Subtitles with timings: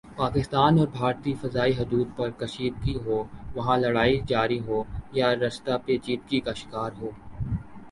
[0.17, 3.17] پاکستان اور بھارتی فضائی حدود پر کشیدگی ہو
[3.55, 4.83] وہاں لڑائی جاری ہوں
[5.13, 7.11] یا رشتہ پیچیدگی کا شکار ہوں